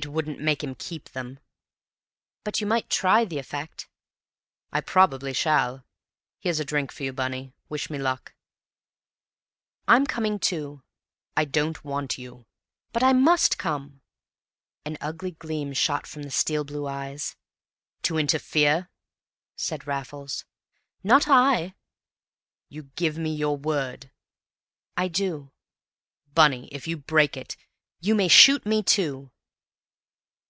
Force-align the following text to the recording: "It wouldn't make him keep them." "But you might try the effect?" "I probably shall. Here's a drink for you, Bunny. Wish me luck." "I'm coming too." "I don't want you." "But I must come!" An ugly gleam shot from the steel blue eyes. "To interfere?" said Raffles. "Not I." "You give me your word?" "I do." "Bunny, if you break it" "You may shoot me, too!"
"It 0.00 0.06
wouldn't 0.06 0.38
make 0.38 0.62
him 0.62 0.76
keep 0.76 1.08
them." 1.08 1.40
"But 2.44 2.60
you 2.60 2.68
might 2.68 2.88
try 2.88 3.24
the 3.24 3.40
effect?" 3.40 3.88
"I 4.70 4.80
probably 4.80 5.32
shall. 5.32 5.84
Here's 6.38 6.60
a 6.60 6.64
drink 6.64 6.92
for 6.92 7.02
you, 7.02 7.12
Bunny. 7.12 7.52
Wish 7.68 7.90
me 7.90 7.98
luck." 7.98 8.32
"I'm 9.88 10.06
coming 10.06 10.38
too." 10.38 10.84
"I 11.36 11.46
don't 11.46 11.82
want 11.84 12.16
you." 12.16 12.46
"But 12.92 13.02
I 13.02 13.12
must 13.12 13.58
come!" 13.58 14.02
An 14.84 14.98
ugly 15.00 15.32
gleam 15.32 15.72
shot 15.72 16.06
from 16.06 16.22
the 16.22 16.30
steel 16.30 16.62
blue 16.62 16.86
eyes. 16.86 17.34
"To 18.02 18.18
interfere?" 18.18 18.90
said 19.56 19.88
Raffles. 19.88 20.44
"Not 21.02 21.26
I." 21.26 21.74
"You 22.68 22.84
give 22.94 23.18
me 23.18 23.34
your 23.34 23.56
word?" 23.56 24.12
"I 24.96 25.08
do." 25.08 25.50
"Bunny, 26.36 26.68
if 26.68 26.86
you 26.86 26.96
break 26.98 27.36
it" 27.36 27.56
"You 28.00 28.14
may 28.14 28.28
shoot 28.28 28.64
me, 28.64 28.84
too!" 28.84 29.32